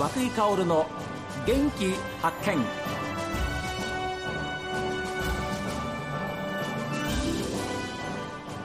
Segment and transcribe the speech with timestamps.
[0.00, 0.86] 和久井薫の
[1.46, 1.92] 元気
[2.22, 2.56] 発見。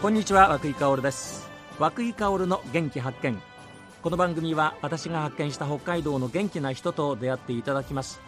[0.01, 1.49] こんにちは和久井薫です。
[1.77, 3.37] 和久井薫の元気発見。
[4.01, 8.21] この番組は私が発見した北海道の元気な人と出会っていただきます。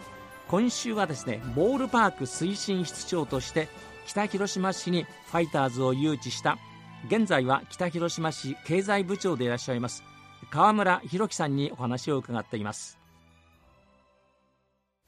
[0.46, 3.68] 今週はですねボールパーク推進室長として
[4.06, 6.58] 北広島市にファイターズを誘致した。
[7.06, 10.04] 現在は北広島市経済部長でいらっしゃいます。
[10.50, 12.97] 川村弘樹さんにお話を伺っています。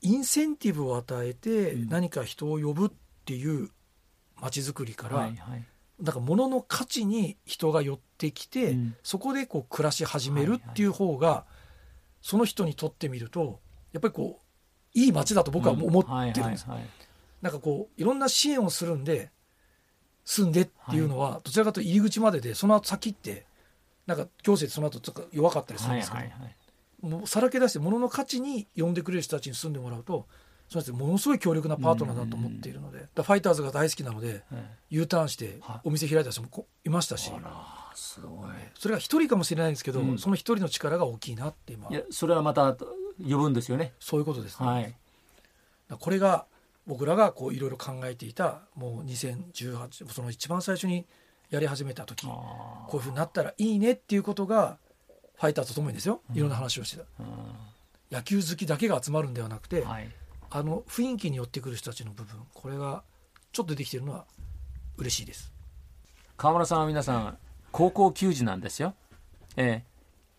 [0.02, 2.90] インセンティブを与えて何か人を呼ぶっ
[3.24, 3.70] ていう
[4.40, 5.64] 街づくりから、はいはい、
[6.00, 11.44] だから物の価値に人が寄ってきて、うん、そこでこう暮らし始めるっていう方が、はいはい、
[12.22, 13.60] その人にとってみると
[13.92, 16.66] やっぱりこういい街だと僕は思ってるんです。
[17.42, 19.30] なんかこういろんな支援をするんで
[20.24, 23.46] 住んでっていうのは、はい、どちらかというと入り口まででその後先って
[24.06, 26.56] なんか行政その後ちょっと弱かったりするんですけど、はいはいはい、
[27.02, 30.26] もうさらけ出して物の価値に呼んでくれる人たちに住んでもらうと
[30.70, 34.44] その人ものすごい強力なパートナーだと思っているので、ファイターズが大好きなので、
[34.88, 37.32] U ターンしてお店開いた人もいましたし。
[37.96, 38.48] すごい。
[38.78, 41.88] それが一人かもしれないんですけど、うん、その一人の力が大きいなって今。
[41.90, 42.76] いやそれはまた
[43.18, 43.94] 呼ぶんですよね。
[43.98, 44.94] そういうことですね、はい、
[45.98, 46.46] これが
[46.86, 51.04] 僕らがこういろいろ考えていたもう2018その一番最初に
[51.50, 52.34] やり始めた時こ
[52.92, 54.78] ういうふうになったらいいねっていうことが
[55.40, 56.20] ファイターとともにですよ。
[56.34, 57.26] いろんな話をしてた、うん、
[58.12, 60.08] 野球好きだけが集まるんではなくて、はい、
[60.50, 63.02] あの雰囲気に寄ってくる人たちの部分これが
[63.50, 64.26] ちょっと出てきてるのは
[64.98, 65.50] 嬉しいです。
[66.36, 67.38] 川村さんは皆さん
[67.72, 68.94] 高校球児なんですよ、
[69.56, 69.84] ええ、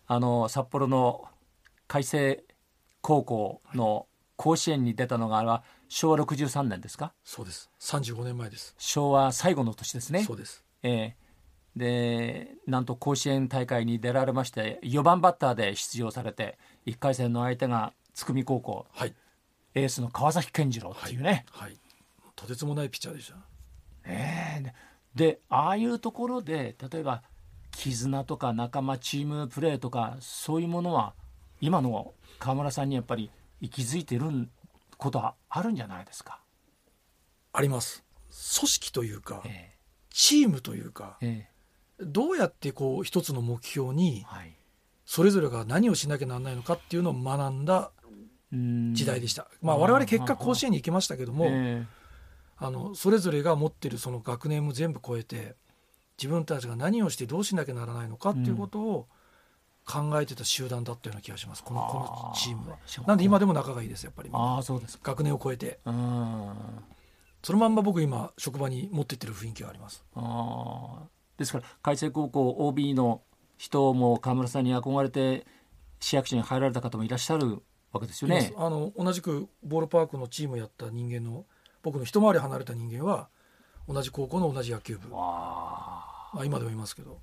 [0.06, 1.24] あの札幌の
[1.88, 2.44] 海星
[3.00, 7.12] 高校の甲子園に出たのがあれは昭和63年ですか？
[7.24, 7.70] そうです。
[7.80, 8.76] 35年前です。
[8.78, 10.22] 昭和最後の年ですね。
[10.22, 10.64] そうです。
[10.84, 11.12] えー、
[11.76, 19.14] でなんと甲子園大会に出られまして4番バッターで出場されて1回戦の相手が津久見高校、はい、
[19.74, 21.78] エースの川崎健次郎っていうね、はい、はい、
[22.36, 23.36] とてつもないピッチャーでした。
[24.04, 27.22] えー、でああいうところで例えば
[27.70, 31.14] 絆とか仲間チームプレーとかそういうものは
[31.60, 33.30] 今の川村さんにやっぱり
[33.60, 34.48] 息づいてる
[34.98, 36.40] ことはあるんじゃないですか？
[37.54, 38.04] あります。
[38.58, 41.51] 組織というか、えー、チームというか、えー、
[42.00, 44.26] どうやってこう一つの目標に
[45.04, 47.92] それぞれが何をしなきゃならないのかっていうのを学んだ
[48.52, 49.48] 時代でした。
[49.62, 51.50] まあ、我々結果甲子園に行きましたけども、
[52.56, 55.56] あのそれぞれが持ってるその学年も全部超えて
[56.18, 59.08] 自分たちが何をしてどうしなきゃならないのかっていうことを
[59.84, 61.64] 考えてた集団だったような気がします。
[61.64, 62.78] このこのチームは。
[63.06, 65.80] なんで今でも仲がいいですやっぱりあそうです学年を超えて。
[67.44, 70.04] そのまんま僕今職場に持ってってる雰囲気があります。
[70.14, 71.00] あ
[71.38, 73.22] ですから海星高校 OB の
[73.58, 75.46] 人も河村さんに憧れて
[76.00, 77.62] 市役所に入られた方もいらっしゃる
[77.92, 78.52] わけですよね。
[78.56, 81.44] あの同じくボールパークのチームやった人間の
[81.82, 83.28] 僕の一回り離れた人間は
[83.88, 85.08] 同じ高校の同じ野球部。
[85.08, 85.18] ま
[86.34, 87.18] あ今でもいますけど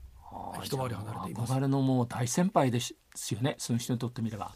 [0.63, 1.53] 一回り離れています。
[1.53, 2.93] 憧れのもう大先輩です
[3.31, 4.51] よねその人にとってみれば。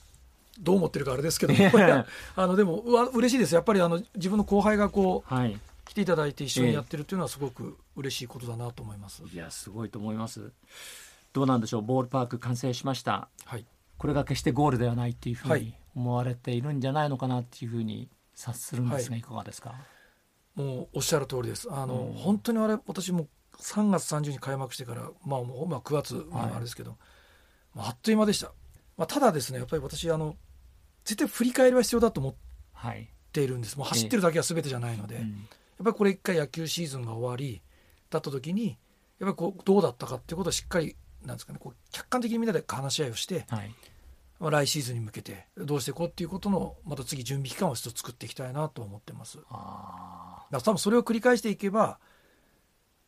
[0.59, 1.53] どう思ってるかあれですけど
[2.35, 3.55] あのでもうわ嬉しいです。
[3.55, 10.51] やっぱりあの自分の後輩がこう、はい、来ていただいて一緒にやってるっていうのはすごく嬉しいことだなと思います、いやすごいと思います。
[11.33, 11.81] どうなんでしょう？
[11.81, 13.65] ボールパーク完成しました、はい、
[13.97, 19.75] これが決してゴールではないっていうふうに思われているんじゃないのかなっていうふうに察するんですが、はい、いかがですか？
[20.55, 21.67] もうおっしゃる通りです。
[21.71, 23.27] あの、うん、本当にあれ私も
[23.59, 26.91] 3月30日に開幕してから、まあ、もうまあ9月、まあ、あれですけど、
[27.75, 28.51] はい、あっという間でした、
[28.97, 30.35] まあ、ただですねやっぱり私あの
[31.05, 32.33] 絶対振り返りは必要だと思っ
[33.31, 35.47] ているんです、もう走ってるだけは全てじゃないので、えーうん、
[35.77, 37.61] やっぱりこれ一回野球シーズンが終わり
[38.09, 38.75] だった時にやっ
[39.19, 40.95] ぱりこうどうだったかっていうことをしっかり
[41.25, 43.71] なんですかねこう客観的にみんなで話し合いをして、はい
[44.39, 49.39] まあ、来シーズンに向けてどうしていこうっていうことのまた次準備期間を一つ作っていきたいなと思ってます。
[49.49, 51.97] あだ多分それを繰り返していけば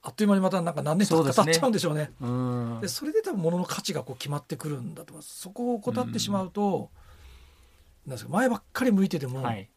[0.02, 2.12] あっという間にまたなんか何年とか経っちゃうんでしょうね。
[2.22, 2.26] そ
[2.76, 5.42] で、ね、それで多分物の価値がこう決まってくるんだと思います。
[5.42, 6.92] そこを怠ってしまうと、
[8.06, 9.70] うなんですか前ばっかり向いてても、はい、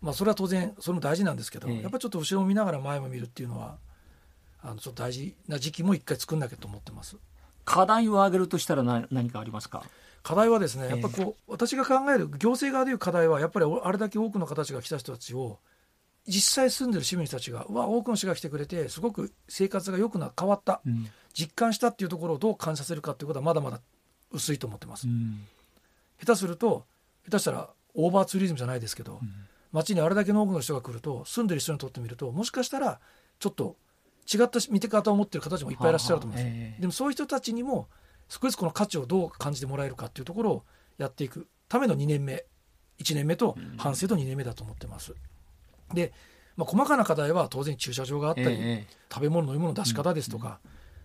[0.00, 3.76] まあそれは当然それも大事なんですけど、えー、やっぱりちょっと後ろを見ながら前も見るっていうのは
[4.62, 7.16] あのちょっと大事な時期も一回作んなきゃと思ってます。
[7.64, 9.82] 課題を挙げるとしたら何何かありますか？
[10.22, 15.58] 課題はですねやっぱこう、私が考える行政側でいう課題はやっぱりあれだけ多くの形が来た人たちを
[16.26, 23.80] 実際住んでる市民たちがうわ多くの人が来てくれてすごく生活が良くな変わった、うん、実感したっていうところをどう感じさせるかっていうことはまだまだ
[24.30, 25.40] 薄いと思ってます、うん、
[26.20, 26.84] 下手すると
[27.24, 29.30] 下手したらオーバーツーリズムじゃないですけど、うん、
[29.72, 33.00] 街にあれだけの多くの人が来ると住んでる人にとってみるともしかしたら
[33.38, 33.76] ちょっと
[34.32, 37.88] 違った見て方を持ってる方たちもいっぱいいらっしゃると思うんです、はあはあ、でもそういう人たちにも
[38.28, 40.64] 少しずつこの価値をどう感じてもらえるかっていうところを
[40.98, 42.44] やっていくための2年目
[42.98, 45.14] 1年目と反省と2年目だと思ってます。
[45.94, 46.12] で、
[46.56, 50.58] まあ、細かな課題は当然駐車場があったり、ええ食べ物飲み物の出し方ですとか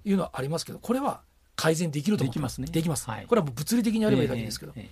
[0.03, 1.21] いうのはありますけどこれは
[1.55, 2.59] 改善できると思ってます。
[2.59, 2.73] できますね。
[2.73, 3.25] できます、はい。
[3.27, 4.89] これはもう物理的にやればいいだけですけど、えええ。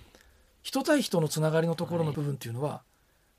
[0.62, 2.82] 人対人のつながりのところの部分っていうのは、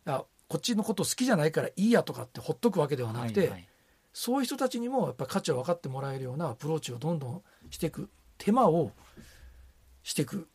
[0.06, 3.68] あこっちのこと好きじゃないからいいやとかってほっとくわけではえなくて、はいはい。
[4.14, 7.42] そういう人たちにもやっぱり価値を分かってもらえるようなアプローチをどんどん
[7.72, 8.92] していく手間を
[10.04, 10.48] していく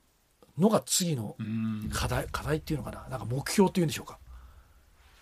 [0.56, 1.91] のが次のうん。
[1.93, 3.09] 課題課題っていうのかな？
[3.09, 4.19] なんか目標というんでしょうか？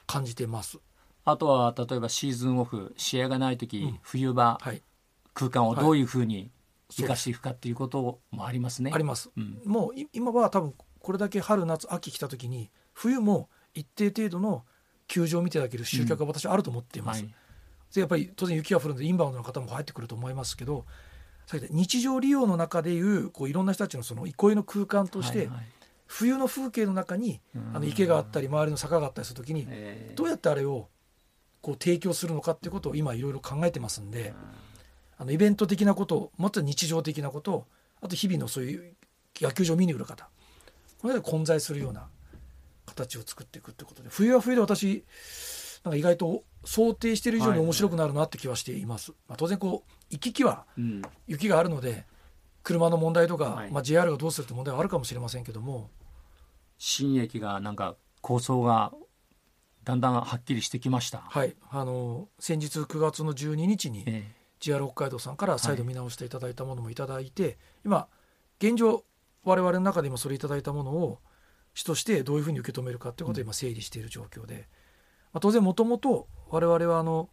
[0.06, 0.78] 感じてます。
[1.25, 3.99] あとは例えばシーズンオフ試合がない時、うん。
[4.02, 4.82] 冬場はい、
[5.32, 6.50] 空間をどういうふうに
[6.90, 8.90] 生かしていくかっていうこともありますね。
[8.94, 9.31] あります。
[9.37, 9.61] うん。
[9.64, 14.64] もうい今は多分これだけ春夏秋来た時に冬も一定程度の
[15.06, 17.23] 球場を見ていただける集客が私はあると思っています。
[17.23, 17.34] はい。
[17.94, 20.84] でやっぱり当然雪が降るのでインバウンドの方も入ってくると思いますけど
[21.70, 25.67] 日常利用の中でいうこういろんな人たちのその憩いの空間として、はいはい。
[26.08, 27.76] 冬の風景の中にうん。
[27.76, 30.14] あの池があったり周りの坂があったりする時にええ。
[30.14, 30.88] どうやってあれを
[31.67, 34.34] こう提供するのかっていうことを今いろいろ考えてますんで
[35.19, 37.67] あのイベント的なこともっと日常的なこと
[38.00, 38.94] あと日々のそういう
[39.40, 40.28] 野球場を見に来る方
[41.00, 42.08] これで混在するような
[42.86, 45.04] 形を作っていくってことで冬は冬で私
[45.84, 51.02] なんか意外と想定している以上に面白くなるなって気はしています、まあ、当然こう行き来はうん。
[51.26, 52.04] 雪があるので
[52.62, 53.70] 車の問題とか、はい。
[53.70, 55.88] まあ、JR がどうするって問題はあるかもしれませんけども。
[56.78, 58.92] 新駅がなんか構想が
[59.84, 61.18] だんだんはっきりしてきました。
[61.18, 61.54] はい。
[61.70, 64.24] あの先日9月の12日にえ
[64.58, 68.08] JR 北海道さんから再度見直していただいたものもいただいて、今
[68.58, 69.04] 現状
[69.44, 71.20] 我々の中で今それいただいたものを
[71.76, 74.67] 主としてどういうふうに受け止めるかということを今整理している状況で、
[75.34, 77.28] まあ、当然もともと我々はあの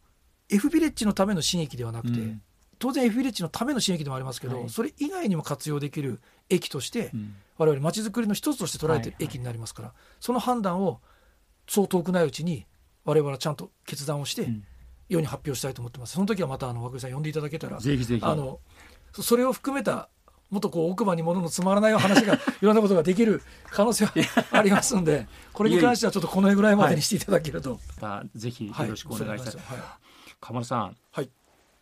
[0.49, 2.41] F ビレッジのための新駅ではなくて、うん。
[2.77, 4.69] 当然 F ビレッジのための新駅でもありますけど、はい。
[4.69, 6.19] それ以外にも活用できる
[6.49, 7.35] 駅として、うん。
[7.57, 10.99] 我々まちづくりの一つとして捉えているはいはい駅になりますから、その判断を
[11.65, 12.65] そう遠くないうちに
[13.05, 14.63] 我々はちゃんと決断をして、うん。
[15.07, 16.13] 世に発表したいと思ってます。
[16.15, 18.21] その時はまたあの涌井さん呼んでいただけたらぜひぜひ。
[18.25, 18.59] あの
[19.13, 20.09] そそれを含めた
[20.49, 23.41] もっとこう奥歯に物のつまらない話が いろんなことができる
[23.71, 24.13] 可能性は
[24.51, 29.55] ありますんでこれに関してはちょっとこの辺ぐらいまでにしていただけると、またぜひよはいろしくお願いしたい。
[29.55, 29.63] はい。
[30.39, 31.29] 河村さん、はい。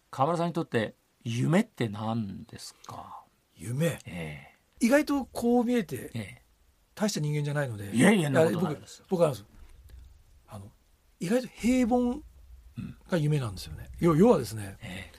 [0.10, 3.24] 河村さんにとって夢って何ですか？
[3.56, 4.00] 夢？
[4.06, 4.48] え
[4.80, 6.42] 意外とこう見えてええ。
[6.96, 8.78] 大した人間じゃないのでいやいや僕
[9.10, 9.34] 僕は
[10.48, 10.72] あの
[11.20, 12.22] 意外と平凡
[13.10, 15.12] が夢なんですよね、要要はですねえ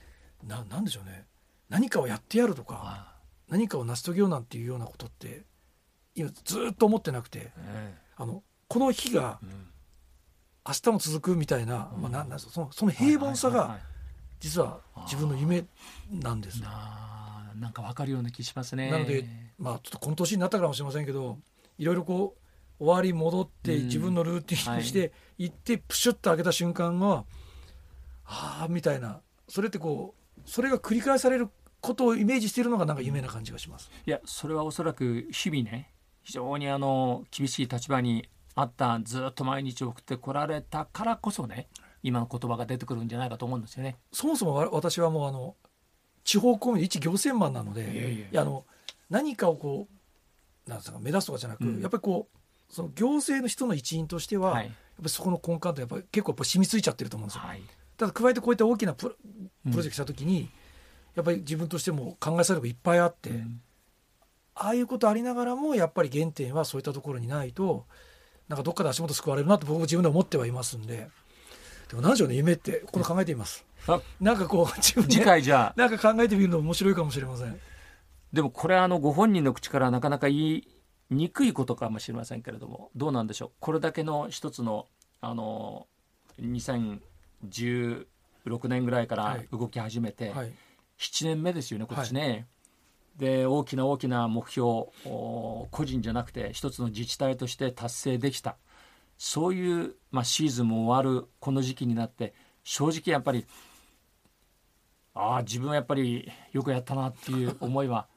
[0.44, 0.47] え。
[0.47, 1.27] ななんでしょうね。
[1.69, 3.12] 何かをやってやるとかあ
[3.52, 5.43] 何かを成し遂げようなんていうようなことって
[6.14, 9.40] 今ずっと思ってなくてえあのこの日が
[10.66, 12.02] 明日も続くみたいな、うん。
[12.02, 13.78] まあ、なんなんそのその平凡さが
[14.40, 15.66] 実は自分の夢
[16.10, 18.90] なんです、なあなんかわかるような気しますね。
[18.90, 19.26] なので
[19.58, 21.38] まあちょっとこの年になったかもしれませんけど
[21.76, 22.34] いろいろこ
[22.81, 23.84] う終わり戻ってうん。
[23.87, 27.26] 自分のルーティンにして行ってプシュッと開けた瞬間は
[28.25, 29.20] ああみたいな。
[29.46, 31.50] それってこうそれが繰り返される
[31.82, 33.90] ことをイメージしているのがなんか夢な感じがします。
[34.06, 35.90] いやそれはおそらく日々ね
[36.23, 41.69] 非常にあの厳しい立場にあったずっと毎日送ってこられたからこそね
[42.02, 43.96] 今の言葉が出てくるんじゃないかと思うんですよね。
[44.12, 45.56] そもそもわ私はもうあの
[46.24, 48.65] 地方公務員一行政マンなのであの
[49.10, 49.89] 何かをこ
[50.67, 52.39] うなんですか目指すとかじゃなく、うんやっぱりこう
[52.72, 57.43] その行政の人の一員としては、はいやっぱりそこの根幹ってやっぱり結構やっぱ染みついちゃってると思うんですよ。
[57.43, 57.62] はい
[57.96, 59.15] ただ加えてこういった大きなプロ
[59.65, 60.51] ジェクトした時に、
[61.14, 63.60] やっぱり自分としても考えされることいっぱいあって、うん
[64.54, 67.86] ああいうことありながらもやっぱり原点はそういったところにないと
[68.48, 71.08] なんかどっかで足元救われるなって僕も自分で思ってはいますんで。
[71.88, 73.64] でも何でしょうね夢ってこれ考えてみます。
[73.88, 75.81] あなんかこう自分で次回じゃあ。
[75.81, 77.58] なんか考えてみるの面白いかもしれません。
[78.34, 80.69] でもこれはあのご本人の口からなかなか言い
[81.08, 83.50] にくいことかもしれませんけれどもどうなんでしょう？
[83.58, 84.86] これだけの一つの
[85.22, 85.86] あの
[86.42, 88.06] 2016
[88.69, 89.48] 年ぐらいからはい。
[89.50, 90.52] 動き始めて、はい
[91.03, 92.47] 7年目ですよねこっちね。
[93.17, 94.67] で大きな大きな目標
[95.05, 98.56] お個人じゃなくて一つの自治体として達成できた。
[99.19, 103.47] そういう、まあ、シーズンも終わるこの時期になって正直やっぱり
[105.15, 108.09] ああ自分はやっぱりよくやったなっていう 思いは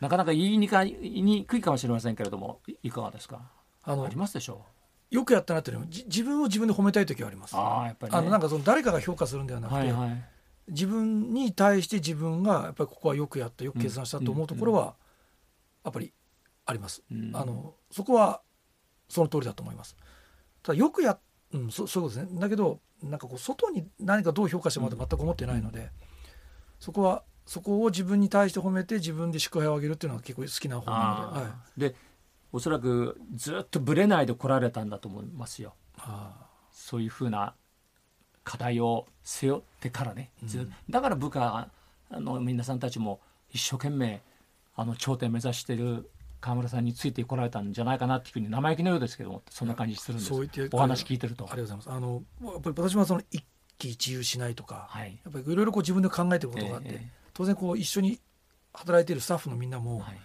[0.00, 3.50] なかなか言いにか言いにくいかもしれませんけれどもいいかがですか？
[3.82, 4.64] あのありますでしょ
[5.10, 7.56] よくやったなっていうのはじ自分を自分で褒めたい時はあります。
[7.56, 10.24] あやっぱり、ね、あのなんかその誰かが評価するんではなくて、はいはい
[10.68, 14.94] 自分に対して自分がやっぱりここはよくやったよく決断したと思うところは
[15.84, 16.12] やっぱり
[16.66, 17.30] あります、うん。
[17.34, 18.42] あのそこは
[19.08, 19.96] その通りだと思います。
[20.62, 21.18] ただよくや
[21.52, 22.28] うんそそうですね。
[22.40, 25.90] だけどなんかこう外に何かどう評価してもらって全く思ってないので、
[26.78, 31.50] そこはそこを自分に対して褒めて自分で祝杯をあげるっていうのは結構好きな方なので、あはい。
[31.78, 31.94] ーで
[32.52, 35.74] おそらくずっとぶれないで来られたんだと思いますよ。
[35.96, 37.54] あそういうふうな
[38.48, 41.68] 課題を背負ってからね、ずだから部下
[42.10, 44.22] あの皆さんたちも一生懸命
[44.74, 46.08] あの頂点目指している
[46.40, 50.28] 川村さんについてこられたんじゃないかなっていうふうに生意気のようですけどもそんな感じするんです。
[50.30, 51.44] そう言ってお話聞いてると。
[51.44, 51.96] ありがとうございます。
[51.96, 52.22] あの
[52.54, 53.44] やっぱり私もその一
[53.76, 55.20] 喜一憂しないとか、はい。
[55.22, 58.18] やっぱりいろいろこう自分で考えてることがあって、ええ当然こう一緒に
[58.72, 60.18] 働いているスタッフのみんなも、やっはい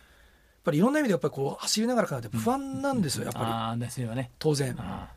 [0.63, 3.46] ぱりいろんな意味でやっぱりこう走りながら考えて不安なんですよ、やっぱり。
[3.46, 4.32] ああですよね。
[4.39, 4.74] 当然。
[4.80, 5.10] あ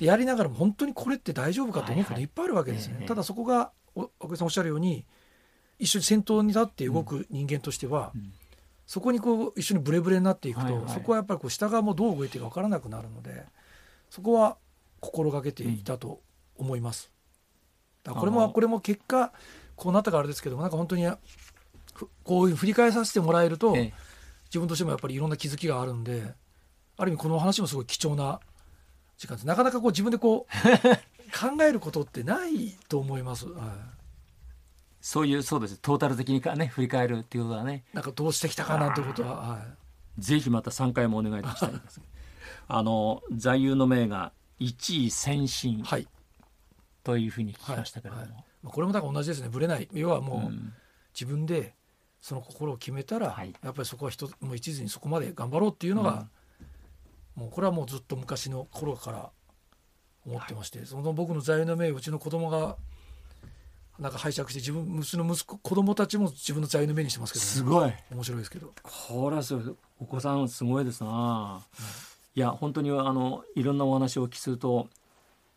[0.00, 5.04] でやりながらも本当にこれって大丈夫かと思うこといっぱいあるわけですね、はいはいただそこがお奥井さんおっしゃるように
[5.78, 8.32] 一緒に先頭に立って動く人間としては、うん。
[8.86, 10.88] そこにこう一緒にブレブレになっていくと、はいはい。
[10.88, 13.44] そこはやっぱりこう下側もどう動いていいか分からなくなるので
[14.10, 14.56] そこは
[15.00, 16.20] 心がけていたと
[16.56, 17.10] 思います。
[18.04, 19.32] これもこれも結果
[19.74, 21.06] こうなったからあれですけどもなんか本当に
[21.94, 23.92] ふこういう振り返させてもらえると、ええ。
[24.46, 26.34] 自分としてもやっぱりいろんな気づきがあるんで
[26.96, 28.40] ある意味この話もすごい貴重な
[29.20, 30.52] 時間ですなかなかこう自分でこう
[31.30, 33.70] 考えることってないと思います、はい。
[35.02, 35.76] そういうそうです。
[35.76, 37.84] トータル的にかね振り返るっていうことはね。
[37.92, 39.58] なんかどうしてきたかなんてことは、は
[40.18, 42.00] い、ぜひまた3回もお願いいたしたいす
[42.66, 46.08] あの座右の銘が一位先進はい。
[47.04, 48.30] というふうに聞きましたけれども、はい。
[48.62, 49.50] まあ、これもだから同じですね。
[49.50, 49.86] ぶれない。
[49.92, 50.72] 要はもう、うん。
[51.12, 51.74] 自分で
[52.22, 53.54] その心を決めたら、はい。
[53.62, 56.26] やっぱりそこは一つもう一途にそこまで頑張ろうっていうのが、
[57.34, 59.30] もうこれはもうずっと昔の頃から
[60.26, 62.76] 思ってまして、その僕の座右の銘をうちの子供が
[63.98, 67.92] なんか拝借して自分うちの息子子供たちも自分の座右の銘にしてますけど、すごい。
[68.10, 68.72] 面白いですけど。
[68.82, 71.62] これはすごいお子さんすごいですな、
[72.34, 72.40] い。
[72.40, 74.88] や本当にあのいろんなお話をお聞きすると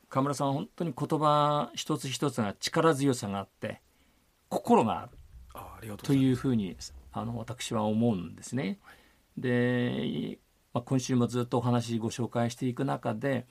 [0.09, 3.81] 河村さんは本当に言葉一つ一つが力強さがあって
[4.49, 5.11] 心がある。
[5.53, 6.75] あありがとうというふうに
[7.11, 8.79] あの私は思うんですね。
[9.37, 10.37] で、
[10.73, 13.45] まあ、今週もずっとお話ご紹介していく中で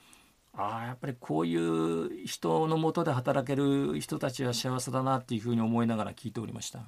[0.55, 6.79] ああやっぱりこういう人のもとで働ける人たちは幸せだなっていうふうに思いながら聞いておりました。
[6.79, 6.85] す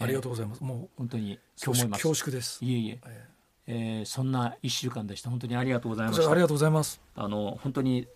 [0.00, 0.64] ありがとうございます。
[0.64, 1.38] も本当に
[1.86, 3.00] う恐縮です、いえいえ。
[3.06, 3.28] え
[3.68, 5.30] えーそんな一週間でした。
[5.30, 7.00] 本当にありがとうございえましありがとうございます。
[7.14, 8.08] あの本当に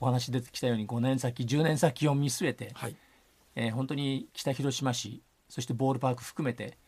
[0.00, 2.96] お話出てきたように5年先10年先を見据えて、はい。
[3.54, 6.78] えー本当に北広島市そしてボールパーク含めて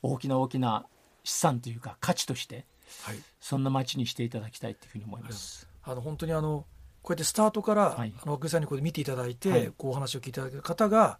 [0.00, 0.86] 大きな大きな
[1.24, 2.64] 資産というか価値として
[3.02, 3.16] はい。
[3.40, 5.68] そんな街にしていただきたいというふうに思います。
[5.82, 6.64] あの本当にあの
[7.02, 8.12] こうやってスタートから、はい。
[8.22, 9.72] あの奥井さんにこう見ていただいて、はい。
[9.76, 11.18] こうお話を聞いていただける方が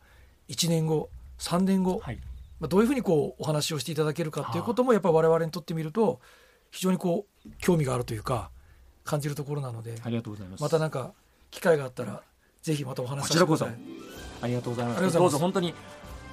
[0.48, 2.18] 1年後3年後、はい、
[2.60, 6.20] まあ、どういうふうにこうお話をしていただけるかっていうこともやっぱり我々にとってみると
[6.70, 8.50] 非常にこう興味があるというか
[9.04, 10.62] 感じるところなのでありがとうございます。
[10.62, 11.12] またなんか
[11.50, 12.22] 機会があったら
[12.62, 13.68] ぜひまたお話しさせてください。
[13.68, 13.74] こ
[14.42, 14.98] ありがとうございます。
[14.98, 15.20] ありがとうございます。
[15.20, 15.74] どうぞ本当に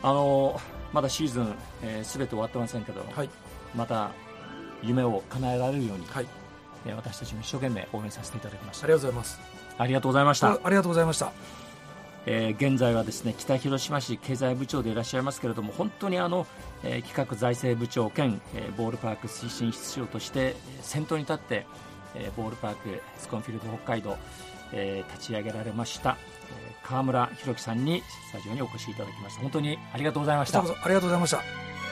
[0.02, 0.60] あの
[0.92, 3.30] まだシーズンすべ、えー全て終わってませんけど、はい。
[3.76, 4.12] また
[4.84, 6.28] 夢を叶えられるように、はい。
[6.86, 8.86] えー私たちも一生懸命応援させていただきました。
[8.86, 8.94] あり。
[8.94, 9.40] がとうございます。
[9.78, 10.52] ありがとうございました。
[10.52, 11.32] あありがとうございました。
[12.26, 16.48] えー現在はですね北広島市経済部長でいらっしゃいますけれども本当にあの、
[16.84, 21.66] えー企画財政部長兼、えーボールパーク推進室長としてえー先頭に立って、
[22.16, 24.18] えーボールパークスコンフィールド北海道、
[24.72, 26.18] えー立ち上げられました、
[26.50, 29.42] えー川村弘樹さんにスタジオにお越しいただきました。
[29.42, 30.60] 本当にありがとうございました。
[30.62, 31.83] こちらこそありがとうございました